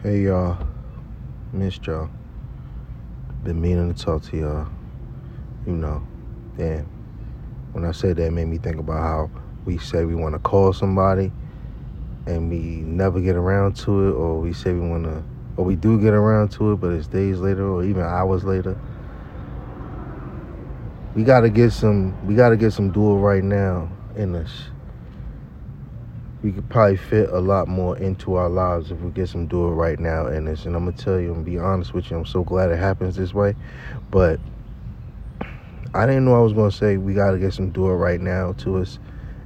[0.00, 0.56] Hey y'all,
[1.52, 2.08] missed y'all.
[3.42, 4.68] Been meaning to talk to y'all.
[5.66, 6.06] You know,
[6.56, 6.84] damn.
[7.72, 9.30] When I said that, made me think about how
[9.64, 11.32] we say we want to call somebody
[12.28, 15.24] and we never get around to it, or we say we want to,
[15.56, 18.78] or we do get around to it, but it's days later or even hours later.
[21.16, 22.14] We gotta get some.
[22.24, 24.70] We gotta get some it right now in us.
[26.42, 29.66] We could probably fit a lot more into our lives if we get some do
[29.66, 30.66] it right now in us.
[30.66, 33.16] And I'm gonna tell you and be honest with you, I'm so glad it happens
[33.16, 33.56] this way.
[34.10, 34.38] But
[35.94, 38.52] I didn't know I was gonna say we gotta get some do it right now
[38.58, 39.00] to us.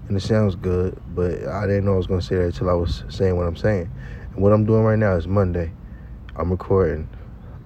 [0.09, 2.75] And it sounds good, but I didn't know I was gonna say that until I
[2.75, 3.91] was saying what I'm saying.
[4.35, 5.73] And what I'm doing right now is Monday.
[6.37, 7.09] I'm recording.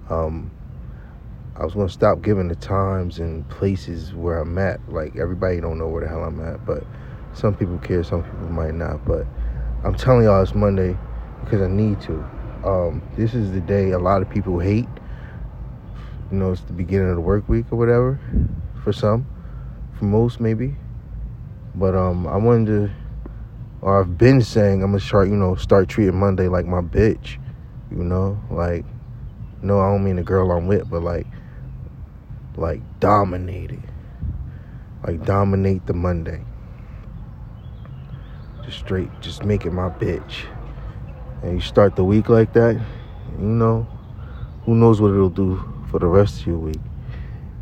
[0.09, 0.51] Um,
[1.57, 4.79] I was gonna stop giving the times and places where I'm at.
[4.87, 6.85] Like everybody don't know where the hell I'm at, but
[7.37, 9.05] some people care, some people might not.
[9.05, 9.25] But
[9.83, 10.97] I'm telling y'all it's Monday
[11.43, 12.13] because I need to.
[12.65, 14.87] Um, this is the day a lot of people hate.
[16.31, 18.19] You know, it's the beginning of the work week or whatever.
[18.83, 19.27] For some,
[19.97, 20.75] for most maybe.
[21.75, 22.93] But um, I wanted to,
[23.81, 27.37] or I've been saying I'm gonna start, you know, start treating Monday like my bitch.
[27.91, 28.83] You know, like,
[29.61, 31.27] no, I don't mean the girl I'm with, but like
[32.57, 33.79] like dominate it.
[35.05, 36.43] Like dominate the Monday.
[38.67, 40.43] Just straight, just make it my bitch.
[41.41, 42.75] And you start the week like that,
[43.39, 43.87] you know,
[44.65, 46.81] who knows what it'll do for the rest of your week.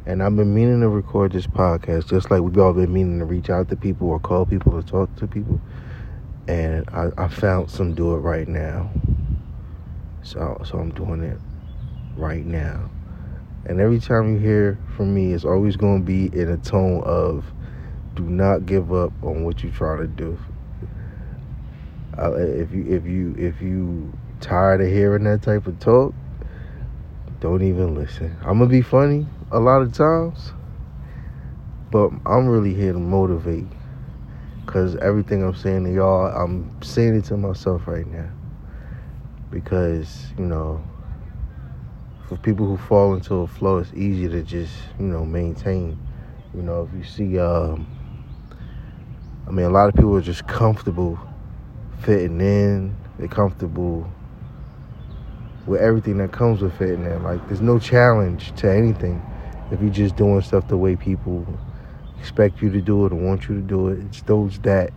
[0.08, 3.26] And I've been meaning to record this podcast, just like we've all been meaning to
[3.26, 5.62] reach out to people or call people to talk to people.
[6.48, 8.90] And I, I found some do it right now.
[10.24, 11.38] So so I'm doing it
[12.18, 12.90] right now.
[13.68, 17.04] And every time you hear from me, it's always going to be in a tone
[17.04, 17.46] of
[18.16, 20.36] do not give up on what you try to do.
[22.18, 26.14] If you if you if you tired of hearing that type of talk,
[27.40, 28.36] don't even listen.
[28.42, 30.54] I'm gonna be funny a lot of times,
[31.92, 33.68] but I'm really here to motivate.
[34.66, 38.30] Cause everything I'm saying to y'all, I'm saying it to myself right now.
[39.52, 40.84] Because you know,
[42.28, 45.98] for people who fall into a flow, it's easy to just, you know, maintain.
[46.54, 47.88] You know, if you see, um,
[49.48, 51.20] I mean, a lot of people are just comfortable
[52.02, 52.96] fitting in.
[53.18, 54.10] They're comfortable
[55.66, 57.24] with everything that comes with fitting in.
[57.24, 59.22] Like, there's no challenge to anything
[59.72, 61.46] if you're just doing stuff the way people
[62.20, 64.00] expect you to do it or want you to do it.
[64.00, 64.92] It's those that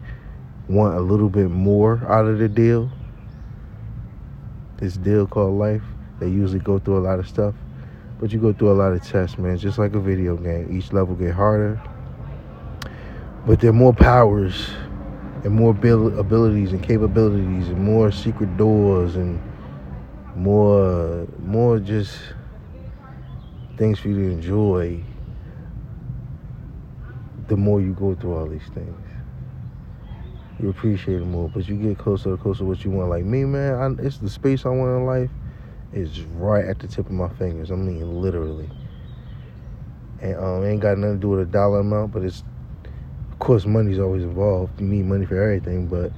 [0.69, 2.91] want a little bit more out of the deal.
[4.79, 5.83] This deal called life
[6.21, 7.55] they usually go through a lot of stuff,
[8.19, 9.57] but you go through a lot of tests, man.
[9.57, 11.81] Just like a video game, each level get harder,
[13.47, 14.69] but there are more powers
[15.45, 19.41] and more abilities and capabilities and more secret doors and
[20.35, 22.19] more more just
[23.77, 25.03] things for you to enjoy
[27.49, 28.97] the more you go through all these things
[30.61, 33.25] you appreciate it more but you get closer and closer to what you want like
[33.25, 35.31] me man I, it's the space i want in life
[35.93, 37.71] is right at the tip of my fingers.
[37.71, 38.69] I mean, literally.
[40.21, 42.45] And um, ain't got nothing to do with a dollar amount, but it's,
[43.49, 44.79] course, money's always involved.
[44.79, 46.13] You need money for everything, but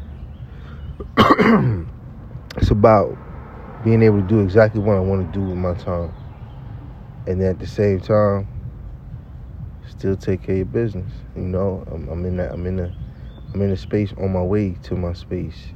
[2.56, 3.16] it's about
[3.84, 6.12] being able to do exactly what I want to do with my time.
[7.28, 8.48] And at the same time,
[9.88, 11.12] still take care of your business.
[11.36, 12.50] You know, I'm, I'm in that.
[12.50, 12.92] I'm in a.
[13.54, 15.66] I'm in a space on my way to my space.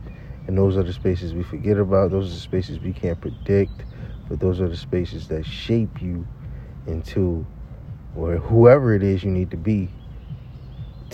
[0.49, 2.11] And those are the spaces we forget about.
[2.11, 3.85] Those are the spaces we can't predict.
[4.29, 6.27] But those are the spaces that shape you
[6.89, 7.47] into
[8.17, 9.89] or whoever it is you need to be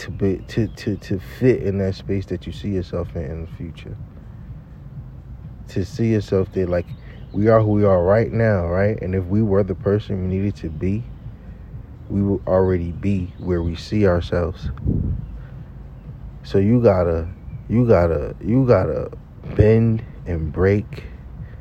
[0.00, 3.41] to be to, to, to fit in that space that you see yourself in in
[3.43, 3.97] the future.
[5.69, 6.87] To see yourself there like
[7.33, 9.00] we are who we are right now, right?
[9.00, 11.05] And if we were the person we needed to be,
[12.09, 14.71] we will already be where we see ourselves.
[16.43, 17.28] So you gotta
[17.69, 19.11] you gotta you gotta
[19.55, 21.05] bend and break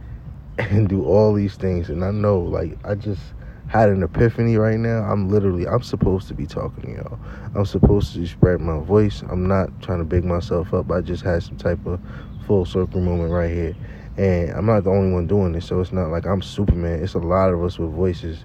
[0.57, 3.21] and do all these things and i know like i just
[3.69, 7.19] had an epiphany right now i'm literally i'm supposed to be talking to y'all
[7.55, 11.23] i'm supposed to spread my voice i'm not trying to big myself up i just
[11.23, 11.99] had some type of
[12.45, 13.75] full circle moment right here
[14.17, 17.13] and i'm not the only one doing this so it's not like i'm superman it's
[17.13, 18.43] a lot of us with voices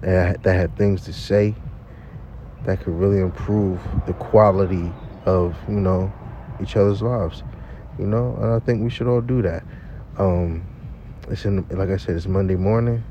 [0.00, 1.54] that, that have things to say
[2.64, 4.92] that could really improve the quality
[5.26, 6.12] of you know
[6.60, 7.42] each other's lives,
[7.98, 8.36] you know.
[8.40, 9.64] And I think we should all do that.
[10.18, 10.64] Um,
[11.28, 13.02] it's in, like I said, it's Monday morning.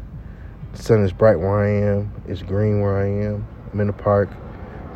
[0.74, 2.12] The sun is bright where I am.
[2.28, 3.48] It's green where I am.
[3.74, 4.30] I'm in the park.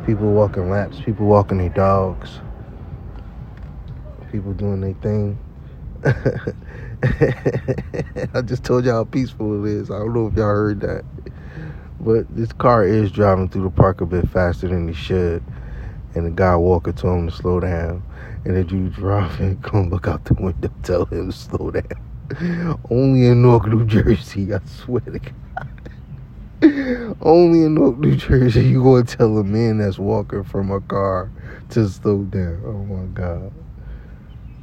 [0.06, 1.00] People walking laps.
[1.00, 2.40] People walking their dogs.
[4.30, 5.38] People doing their thing.
[8.34, 9.90] I just told y'all how peaceful it is.
[9.90, 11.04] I don't know if y'all heard that.
[12.00, 15.42] But this car is driving through the park a bit faster than it should.
[16.14, 18.02] And the guy walking to him to slow down.
[18.44, 22.78] And the dude driving, come look out the window, tell him to slow down.
[22.90, 25.34] Only in Newark, New Jersey, I swear to God.
[27.20, 31.30] Only in Newark, New Jersey, you gonna tell a man that's walking from a car
[31.70, 32.62] to slow down.
[32.64, 33.52] Oh my God.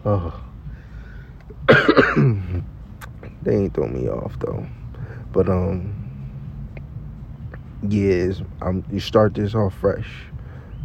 [0.06, 0.44] Oh.
[3.44, 4.66] they ain't throw me off though.
[5.32, 5.94] But um
[7.88, 10.10] yeah, I'm you start this off fresh.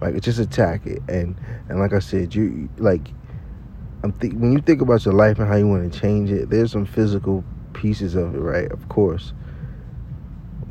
[0.01, 1.35] Like just attack it and
[1.69, 3.09] and like I said, you like
[4.03, 6.73] I'm when you think about your life and how you want to change it, there's
[6.73, 7.43] some physical
[7.73, 8.71] pieces of it, right?
[8.71, 9.33] Of course.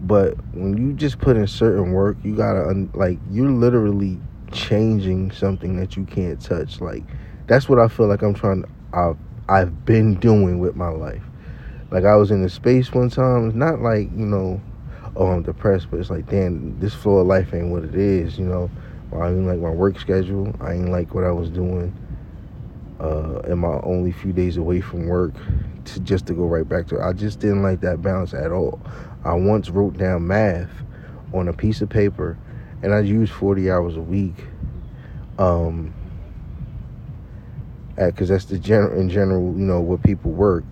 [0.06, 4.20] But when you just put in certain work, you gotta like you're literally
[4.52, 6.80] changing something that you can't touch.
[6.80, 7.04] Like
[7.48, 8.64] that's what I feel like I'm trying.
[8.64, 9.18] To, I've
[9.50, 11.24] I've been doing with my life.
[11.90, 13.48] Like I was in the space one time.
[13.48, 14.62] It's not like you know,
[15.16, 18.38] oh I'm depressed, but it's like damn, this flow of life ain't what it is.
[18.38, 18.70] You know,
[19.12, 20.54] I ain't like my work schedule.
[20.62, 21.94] I ain't like what I was doing.
[23.00, 25.34] Uh, in my only few days away from work,
[25.84, 27.02] to just to go right back to it.
[27.02, 28.80] I just didn't like that balance at all.
[29.26, 30.72] I once wrote down math
[31.34, 32.38] on a piece of paper,
[32.82, 34.46] and I used 40 hours a week.
[35.38, 35.94] Um,
[37.98, 40.64] because that's the general in general, you know, what people work.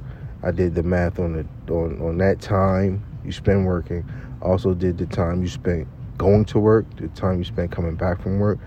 [0.43, 4.09] I did the math on the on on that time you spend working.
[4.41, 8.21] Also did the time you spent going to work, the time you spent coming back
[8.21, 8.59] from work,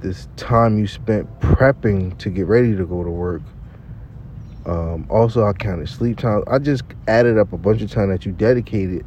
[0.00, 3.42] this time you spent prepping to get ready to go to work.
[4.66, 6.42] Um, also, I counted sleep time.
[6.48, 9.06] I just added up a bunch of time that you dedicated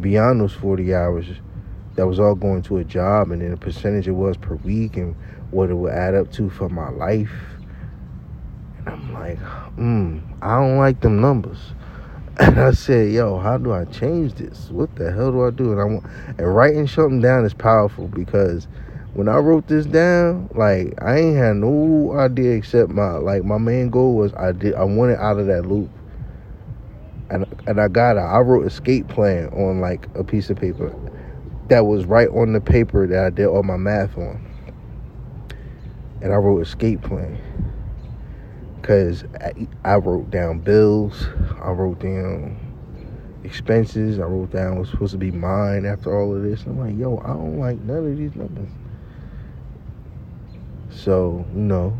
[0.00, 1.26] beyond those 40 hours.
[1.96, 4.96] That was all going to a job, and then the percentage it was per week,
[4.96, 5.16] and
[5.50, 7.32] what it would add up to for my life
[8.78, 9.38] And I'm like,
[9.76, 11.58] hmm, I don't like them numbers.
[12.40, 14.70] And I said, yo, how do I change this?
[14.70, 15.72] What the hell do I do?
[15.72, 16.04] And I want,
[16.38, 18.68] and writing something down is powerful because
[19.16, 23.56] when I wrote this down, like I ain't had no idea except my like my
[23.56, 25.90] main goal was I did I wanted out of that loop.
[27.30, 28.20] And and I got it.
[28.20, 30.94] I wrote escape plan on like a piece of paper
[31.68, 34.44] that was right on the paper that I did all my math on.
[36.20, 37.40] And I wrote escape plan
[38.80, 39.24] because
[39.82, 41.26] I, wrote down bills,
[41.60, 42.58] I wrote down
[43.44, 46.64] expenses, I wrote down what's supposed to be mine after all of this.
[46.66, 48.68] I'm like, yo, I don't like none of these numbers.
[51.06, 51.96] So, you know,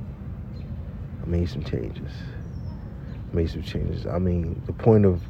[1.23, 2.11] I made some changes.
[3.33, 4.05] made some changes.
[4.05, 5.23] I mean, the point of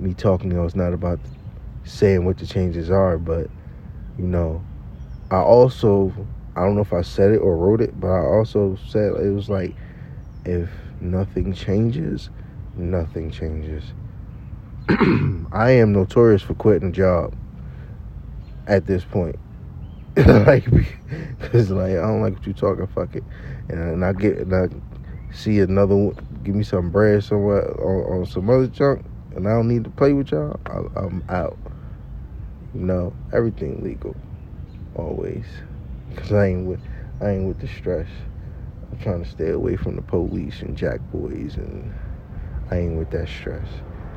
[0.00, 1.20] me talking, you know, is not about
[1.84, 3.48] saying what the changes are, but,
[4.18, 4.64] you know,
[5.30, 6.12] I also,
[6.56, 9.32] I don't know if I said it or wrote it, but I also said it
[9.32, 9.76] was like,
[10.44, 10.68] if
[11.00, 12.30] nothing changes,
[12.74, 13.84] nothing changes.
[14.88, 17.32] I am notorious for quitting a job
[18.66, 19.36] at this point.
[20.46, 20.64] like,
[21.38, 22.88] because like I don't like what you talking.
[22.88, 23.22] Fuck it,
[23.68, 24.68] and, and I get and I
[25.32, 29.04] see another one, give me some bread somewhere on, on some other junk,
[29.36, 30.58] and I don't need to play with y'all.
[30.66, 31.56] I, I'm out.
[32.74, 34.16] You know, everything legal,
[34.96, 35.46] always.
[36.16, 36.80] Cause I ain't with
[37.20, 38.08] I ain't with the stress.
[38.90, 41.94] I'm trying to stay away from the police and jack boys, and
[42.72, 43.68] I ain't with that stress.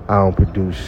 [0.10, 0.80] I don't produce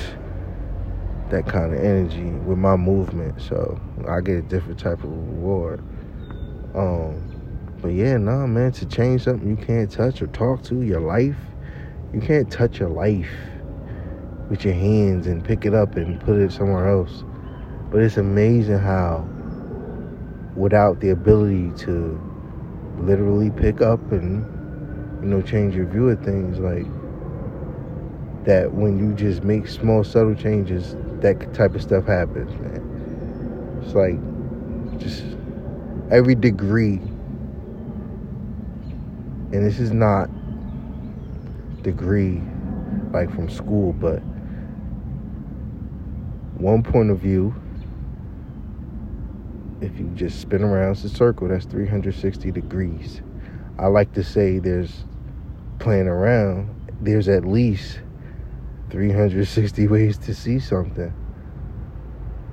[1.33, 5.79] that kind of energy with my movement, so I get a different type of reward.
[6.75, 7.27] Um,
[7.81, 11.37] but yeah, nah, man, to change something you can't touch or talk to, your life,
[12.13, 13.31] you can't touch your life
[14.51, 17.23] with your hands and pick it up and put it somewhere else.
[17.89, 19.27] But it's amazing how,
[20.55, 22.21] without the ability to
[22.99, 24.45] literally pick up and
[25.23, 26.85] you know change your view of things like
[28.45, 33.95] that when you just make small subtle changes that type of stuff happens man it's
[33.95, 34.19] like
[34.99, 35.23] just
[36.11, 37.01] every degree
[39.51, 40.29] and this is not
[41.81, 42.41] degree
[43.11, 44.19] like from school but
[46.57, 47.53] one point of view
[49.83, 53.21] if you just spin around the circle, that's 360 degrees.
[53.77, 55.03] I like to say there's
[55.79, 56.69] playing around,
[57.01, 57.99] there's at least
[58.93, 61.11] 360 ways to see something.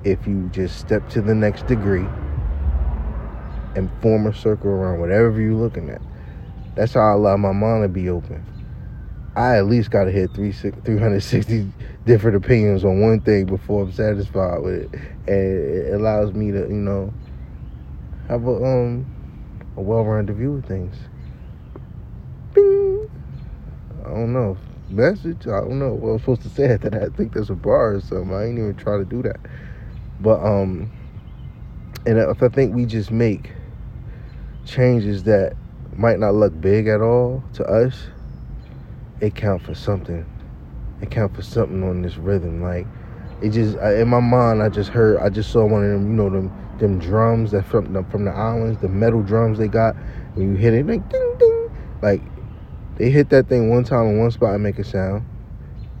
[0.03, 2.07] If you just step to the next degree
[3.75, 6.01] and form a circle around whatever you're looking at.
[6.73, 8.43] That's how I allow my mind to be open.
[9.35, 11.71] I at least got to hit 360
[12.07, 14.99] different opinions on one thing before I'm satisfied with it.
[15.27, 17.13] And it allows me to, you know,
[18.27, 19.05] have a um
[19.77, 20.95] a well-rounded view of things.
[22.55, 23.07] Bing.
[24.03, 24.57] I don't know.
[24.91, 25.47] Message.
[25.47, 27.03] I don't know what I was supposed to say after that.
[27.03, 28.33] I think there's a bar or something.
[28.33, 29.39] I ain't even try to do that.
[30.19, 30.91] But um,
[32.05, 33.51] and if I think we just make
[34.65, 35.53] changes that
[35.95, 38.07] might not look big at all to us,
[39.19, 40.25] it count for something.
[41.01, 42.61] It count for something on this rhythm.
[42.61, 42.87] Like
[43.41, 46.13] it just in my mind, I just heard, I just saw one of them, you
[46.13, 49.95] know, them them drums that from the, from the islands, the metal drums they got.
[50.33, 52.21] When you hit it, like ding ding, like
[53.01, 55.25] they hit that thing one time in one spot and make a sound.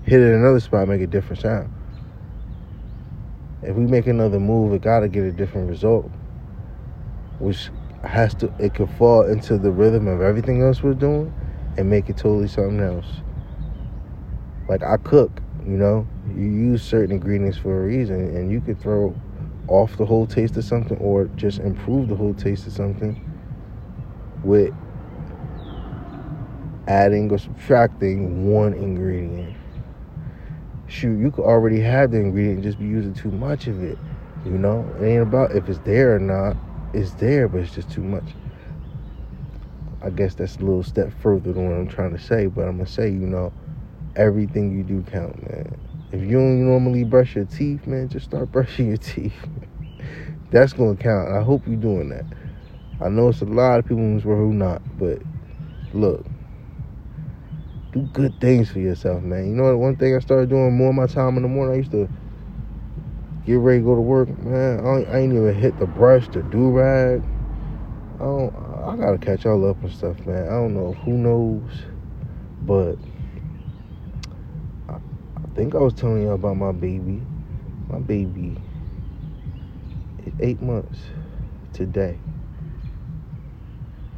[0.03, 1.73] Hit it another spot, make a different sound.
[3.63, 6.11] If we make another move, it gotta get a different result.
[7.39, 7.71] Which
[8.03, 11.33] has to it could fall into the rhythm of everything else we're doing
[11.75, 13.07] and make it totally something else.
[14.69, 18.79] Like I cook, you know, you use certain ingredients for a reason and you could
[18.79, 19.19] throw
[19.67, 23.19] off the whole taste of something or just improve the whole taste of something
[24.43, 24.71] with
[26.87, 29.55] adding or subtracting one ingredient.
[30.87, 33.97] Shoot, you could already have the ingredient just be using too much of it.
[34.45, 36.57] You know, it ain't about if it's there or not.
[36.93, 38.23] It's there, but it's just too much.
[40.01, 42.77] I guess that's a little step further than what I'm trying to say, but I'm
[42.77, 43.53] gonna say, you know,
[44.15, 45.79] everything you do count, man.
[46.11, 49.35] If you don't normally brush your teeth, man, just start brushing your teeth.
[50.49, 51.29] that's gonna count.
[51.31, 52.25] I hope you're doing that.
[52.99, 55.21] I know it's a lot of people in this world who not, but
[55.93, 56.25] look,
[57.91, 59.49] do good things for yourself, man.
[59.49, 59.77] You know what?
[59.77, 62.07] One thing I started doing more of my time in the morning, I used to
[63.45, 64.85] get ready to go to work, man.
[64.85, 67.23] I, I ain't even hit the brush, the do rag.
[68.15, 68.55] I don't.
[68.55, 70.47] I gotta catch y'all up and stuff, man.
[70.47, 70.93] I don't know.
[70.93, 71.71] Who knows?
[72.63, 72.97] But
[74.87, 77.21] I, I think I was telling y'all about my baby.
[77.89, 78.57] My baby
[80.25, 80.99] is eight months
[81.73, 82.19] today.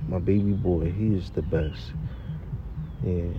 [0.07, 1.93] My baby boy, he is the best.
[3.03, 3.29] Yeah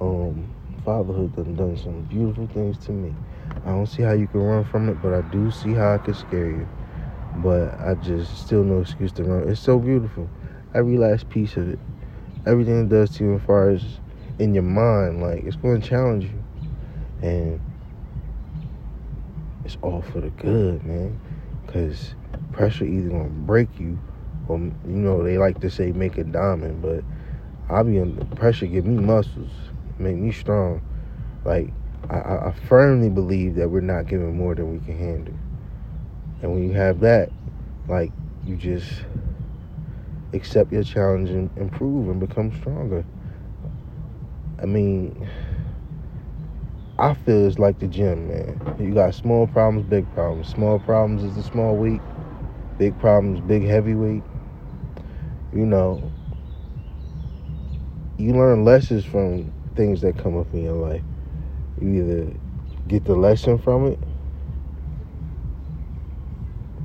[0.00, 0.52] um,
[0.84, 3.14] fatherhood done done some beautiful things to me.
[3.64, 6.04] I don't see how you can run from it, but I do see how it
[6.04, 6.68] can scare you.
[7.36, 9.48] But I just still no excuse to run.
[9.48, 10.28] It's so beautiful.
[10.74, 11.78] Every last piece of it.
[12.46, 13.84] Everything it does to you as far as
[14.38, 16.42] in your mind, like it's gonna challenge you.
[17.22, 17.60] And
[19.64, 21.20] it's all for the good, man.
[21.66, 22.14] Cause
[22.52, 23.98] pressure either gonna break you
[24.48, 27.04] or you know, they like to say make a diamond, but
[27.68, 29.50] I'll be under pressure give me muscles
[30.00, 30.82] make me strong.
[31.44, 31.72] Like
[32.08, 35.34] I, I firmly believe that we're not giving more than we can handle.
[36.42, 37.30] And when you have that,
[37.88, 38.12] like
[38.46, 39.04] you just
[40.32, 43.04] accept your challenge and improve and become stronger.
[44.60, 45.28] I mean,
[46.98, 48.76] I feel it's like the gym, man.
[48.78, 50.48] You got small problems, big problems.
[50.48, 52.02] Small problems is the small weight,
[52.78, 54.22] big problems, big heavyweight.
[55.52, 56.12] You know,
[58.18, 61.02] you learn lessons from things that come up in your life.
[61.80, 62.36] You either
[62.88, 64.02] get the lesson from it,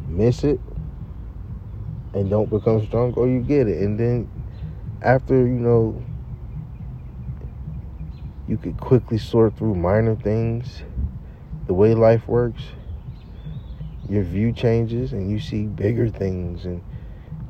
[0.07, 0.61] miss it,
[2.13, 3.81] and don't become strong, or you get it.
[3.81, 4.29] And then
[5.01, 6.03] after, you know,
[8.47, 10.83] you could quickly sort through minor things,
[11.67, 12.63] the way life works,
[14.07, 16.83] your view changes and you see bigger things and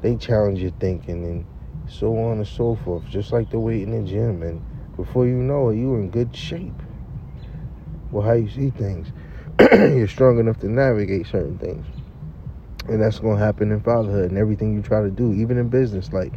[0.01, 1.45] they challenge your thinking and
[1.89, 3.07] so on and so forth.
[3.09, 4.63] Just like the weight in the gym and
[4.95, 6.73] before you know it, you're in good shape.
[8.11, 9.11] Well, how you see things,
[9.71, 11.85] you're strong enough to navigate certain things.
[12.87, 15.69] And that's going to happen in fatherhood and everything you try to do, even in
[15.69, 16.13] business.
[16.13, 16.33] Like,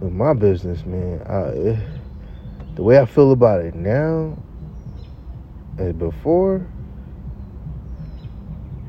[0.00, 1.80] with my business, man, I, eh,
[2.74, 4.36] the way I feel about it now
[5.78, 6.66] and before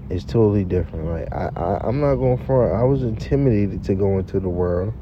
[0.10, 1.06] is totally different.
[1.06, 2.74] Like, I, I, I'm not going front.
[2.74, 4.94] I was intimidated to go into the world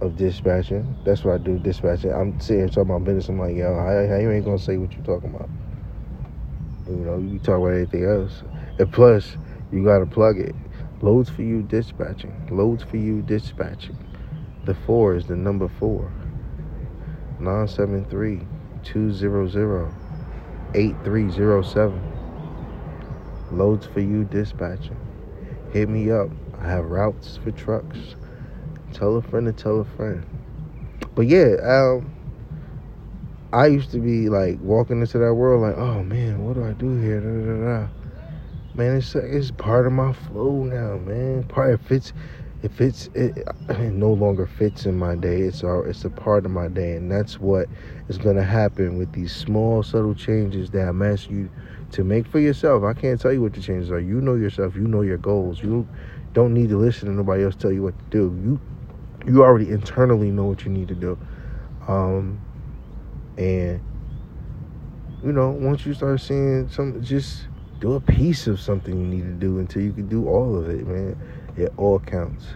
[0.00, 0.96] of dispatching.
[1.04, 2.12] That's what I do, dispatching.
[2.12, 3.28] I'm sitting here talking about business.
[3.28, 5.48] I'm like, yo, how, how you ain't gonna say what you're talking about?
[6.86, 8.42] You know, you talk about anything else.
[8.78, 9.36] And plus,
[9.72, 10.54] you gotta plug it.
[11.02, 12.48] Loads for you dispatching.
[12.50, 13.96] Loads for you dispatching.
[14.64, 16.12] The four is the number four.
[17.38, 18.42] 973
[18.82, 19.94] 200
[20.74, 22.02] 8307.
[23.52, 24.96] Loads for you dispatching.
[25.72, 26.28] Hit me up.
[26.60, 28.16] I have routes for trucks.
[28.92, 30.24] Tell a friend to tell a friend.
[31.14, 32.12] But yeah, um,
[33.52, 36.72] I used to be like walking into that world like, oh man, what do I
[36.72, 37.20] do here?
[37.20, 37.88] Da, da, da.
[38.74, 41.42] Man, it's it's part of my flow now, man.
[41.44, 42.12] Part it fits,
[42.62, 43.08] it fits.
[43.14, 45.40] It, it no longer fits in my day.
[45.40, 47.68] It's all it's a part of my day, and that's what
[48.08, 51.50] is gonna happen with these small, subtle changes that I'm asking you
[51.92, 52.84] to make for yourself.
[52.84, 53.98] I can't tell you what the changes are.
[53.98, 54.76] You know yourself.
[54.76, 55.60] You know your goals.
[55.60, 55.88] You
[56.32, 58.40] don't need to listen to nobody else tell you what to do.
[58.44, 58.60] You
[59.26, 61.18] you already internally know what you need to do.
[61.88, 62.40] Um,
[63.36, 63.80] and
[65.22, 67.46] you know, once you start seeing some, just
[67.78, 70.68] do a piece of something you need to do until you can do all of
[70.70, 71.16] it, man.
[71.56, 72.46] It all counts.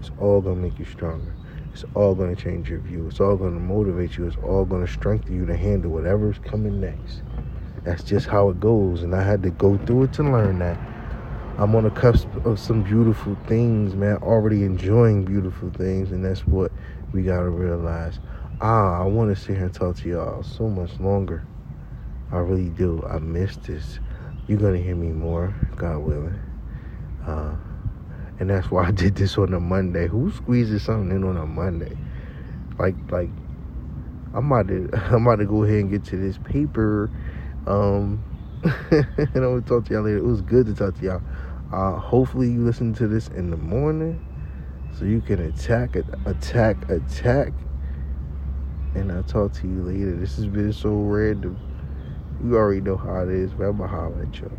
[0.00, 1.34] It's all gonna make you stronger.
[1.72, 3.06] It's all gonna change your view.
[3.08, 4.26] It's all gonna motivate you.
[4.26, 7.22] It's all gonna strengthen you to handle whatever's coming next.
[7.84, 10.78] That's just how it goes, and I had to go through it to learn that.
[11.58, 14.16] I'm on the cusp of some beautiful things, man.
[14.22, 16.72] Already enjoying beautiful things, and that's what
[17.12, 18.20] we gotta realize.
[18.62, 21.44] Ah, I want to sit here and talk to y'all so much longer.
[22.32, 23.04] I really do.
[23.06, 24.00] I miss this.
[24.48, 26.40] You're gonna hear me more, God willing.
[27.26, 27.54] Uh,
[28.40, 30.08] and that's why I did this on a Monday.
[30.08, 31.96] Who squeezes something in on a Monday?
[32.78, 33.30] Like, like,
[34.32, 37.10] I'm about to, I'm about to go ahead and get to this paper.
[37.66, 38.24] Um,
[38.90, 40.18] and I'm gonna talk to y'all later.
[40.18, 41.22] It was good to talk to y'all.
[41.72, 44.22] Uh, hopefully you listen to this in the morning
[44.98, 47.52] so you can attack, attack, attack.
[48.94, 50.14] And I'll talk to you later.
[50.16, 51.58] This has been so random.
[52.44, 54.50] You already know how it is, but I'm gonna holler at y'all.